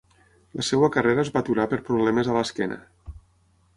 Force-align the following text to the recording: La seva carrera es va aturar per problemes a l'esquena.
La 0.61 0.63
seva 0.69 0.89
carrera 0.95 1.21
es 1.25 1.29
va 1.35 1.43
aturar 1.45 1.67
per 1.75 1.81
problemes 1.91 2.31
a 2.33 2.39
l'esquena. 2.39 2.81